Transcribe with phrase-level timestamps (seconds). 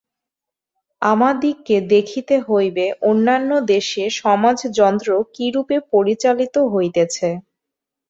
[1.01, 7.29] আমাদিগকে দেখিতে হইবে, অন্যান্য দেশে সমাজ-যন্ত্র কিরূপে পরিচালিত হইতেছে।